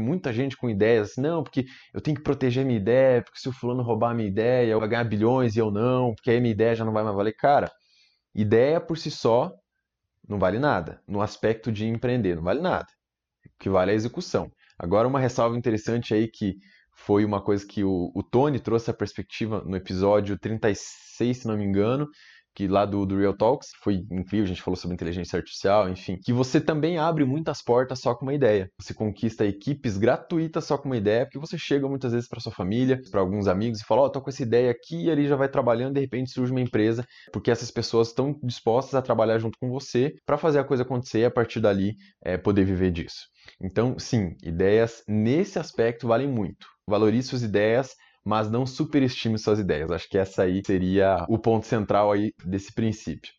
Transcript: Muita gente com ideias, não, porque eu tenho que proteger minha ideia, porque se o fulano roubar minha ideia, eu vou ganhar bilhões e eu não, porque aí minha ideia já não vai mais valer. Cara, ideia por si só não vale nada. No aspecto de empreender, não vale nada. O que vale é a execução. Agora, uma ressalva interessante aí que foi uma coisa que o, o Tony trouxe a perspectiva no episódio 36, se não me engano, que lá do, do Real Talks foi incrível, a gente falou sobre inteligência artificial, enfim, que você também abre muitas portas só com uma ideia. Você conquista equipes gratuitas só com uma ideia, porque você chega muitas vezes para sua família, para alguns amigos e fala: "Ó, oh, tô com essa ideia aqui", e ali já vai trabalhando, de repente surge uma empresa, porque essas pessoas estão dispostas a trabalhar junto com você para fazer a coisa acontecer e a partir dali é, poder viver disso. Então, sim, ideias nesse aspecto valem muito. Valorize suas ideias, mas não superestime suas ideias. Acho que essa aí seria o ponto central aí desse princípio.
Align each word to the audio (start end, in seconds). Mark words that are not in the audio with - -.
Muita 0.00 0.32
gente 0.32 0.56
com 0.56 0.68
ideias, 0.68 1.16
não, 1.16 1.42
porque 1.42 1.66
eu 1.92 2.00
tenho 2.00 2.16
que 2.16 2.22
proteger 2.22 2.64
minha 2.64 2.78
ideia, 2.78 3.22
porque 3.22 3.38
se 3.38 3.48
o 3.48 3.52
fulano 3.52 3.82
roubar 3.82 4.14
minha 4.14 4.28
ideia, 4.28 4.70
eu 4.72 4.80
vou 4.80 4.88
ganhar 4.88 5.04
bilhões 5.04 5.56
e 5.56 5.58
eu 5.58 5.70
não, 5.70 6.14
porque 6.14 6.30
aí 6.30 6.40
minha 6.40 6.52
ideia 6.52 6.74
já 6.74 6.84
não 6.84 6.92
vai 6.92 7.02
mais 7.04 7.16
valer. 7.16 7.34
Cara, 7.36 7.70
ideia 8.34 8.80
por 8.80 8.98
si 8.98 9.10
só 9.10 9.52
não 10.28 10.38
vale 10.38 10.58
nada. 10.58 11.00
No 11.06 11.22
aspecto 11.22 11.70
de 11.70 11.86
empreender, 11.86 12.36
não 12.36 12.42
vale 12.42 12.60
nada. 12.60 12.86
O 13.44 13.50
que 13.58 13.70
vale 13.70 13.90
é 13.90 13.94
a 13.94 13.96
execução. 13.96 14.50
Agora, 14.78 15.08
uma 15.08 15.20
ressalva 15.20 15.56
interessante 15.56 16.12
aí 16.12 16.28
que 16.28 16.56
foi 16.96 17.24
uma 17.24 17.42
coisa 17.42 17.66
que 17.66 17.84
o, 17.84 18.10
o 18.14 18.22
Tony 18.22 18.58
trouxe 18.58 18.90
a 18.90 18.94
perspectiva 18.94 19.62
no 19.64 19.76
episódio 19.76 20.38
36, 20.38 21.36
se 21.38 21.46
não 21.46 21.56
me 21.56 21.64
engano, 21.64 22.08
que 22.56 22.66
lá 22.66 22.86
do, 22.86 23.04
do 23.04 23.18
Real 23.18 23.36
Talks 23.36 23.68
foi 23.82 23.96
incrível, 24.10 24.44
a 24.44 24.48
gente 24.48 24.62
falou 24.62 24.76
sobre 24.76 24.94
inteligência 24.94 25.36
artificial, 25.36 25.90
enfim, 25.90 26.18
que 26.24 26.32
você 26.32 26.58
também 26.58 26.96
abre 26.96 27.22
muitas 27.22 27.62
portas 27.62 28.00
só 28.00 28.14
com 28.14 28.24
uma 28.24 28.32
ideia. 28.32 28.70
Você 28.80 28.94
conquista 28.94 29.44
equipes 29.44 29.98
gratuitas 29.98 30.64
só 30.64 30.78
com 30.78 30.88
uma 30.88 30.96
ideia, 30.96 31.26
porque 31.26 31.38
você 31.38 31.58
chega 31.58 31.86
muitas 31.86 32.12
vezes 32.12 32.26
para 32.26 32.40
sua 32.40 32.50
família, 32.50 32.98
para 33.10 33.20
alguns 33.20 33.46
amigos 33.46 33.80
e 33.80 33.84
fala: 33.84 34.02
"Ó, 34.02 34.06
oh, 34.06 34.10
tô 34.10 34.22
com 34.22 34.30
essa 34.30 34.42
ideia 34.42 34.70
aqui", 34.70 35.04
e 35.04 35.10
ali 35.10 35.28
já 35.28 35.36
vai 35.36 35.50
trabalhando, 35.50 35.94
de 35.94 36.00
repente 36.00 36.30
surge 36.30 36.50
uma 36.50 36.60
empresa, 36.62 37.06
porque 37.30 37.50
essas 37.50 37.70
pessoas 37.70 38.08
estão 38.08 38.38
dispostas 38.42 38.94
a 38.94 39.02
trabalhar 39.02 39.38
junto 39.38 39.58
com 39.60 39.68
você 39.68 40.14
para 40.24 40.38
fazer 40.38 40.58
a 40.58 40.64
coisa 40.64 40.82
acontecer 40.82 41.20
e 41.20 41.24
a 41.26 41.30
partir 41.30 41.60
dali 41.60 41.94
é, 42.24 42.38
poder 42.38 42.64
viver 42.64 42.90
disso. 42.90 43.26
Então, 43.60 43.98
sim, 43.98 44.34
ideias 44.42 45.02
nesse 45.06 45.58
aspecto 45.58 46.08
valem 46.08 46.28
muito. 46.28 46.66
Valorize 46.88 47.28
suas 47.28 47.42
ideias, 47.42 47.94
mas 48.26 48.50
não 48.50 48.66
superestime 48.66 49.38
suas 49.38 49.60
ideias. 49.60 49.90
Acho 49.90 50.08
que 50.08 50.18
essa 50.18 50.42
aí 50.42 50.60
seria 50.66 51.24
o 51.28 51.38
ponto 51.38 51.64
central 51.66 52.10
aí 52.12 52.32
desse 52.44 52.72
princípio. 52.74 53.30